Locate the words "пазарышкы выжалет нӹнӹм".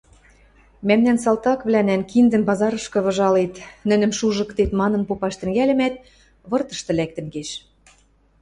2.49-4.11